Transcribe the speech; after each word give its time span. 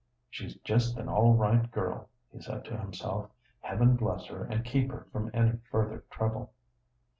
"She's 0.31 0.55
just 0.63 0.97
an 0.97 1.07
all 1.07 1.35
right 1.35 1.69
girl," 1.69 2.09
he 2.31 2.41
said 2.41 2.65
to 2.65 2.75
himself. 2.75 3.29
"Heaven 3.59 3.95
bless 3.97 4.25
her 4.29 4.45
and 4.45 4.65
keep 4.65 4.89
her 4.89 5.05
from 5.11 5.29
any 5.31 5.59
further 5.69 6.03
trouble!" 6.09 6.53